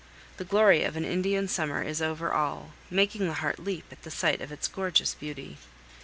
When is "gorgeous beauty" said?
4.67-5.59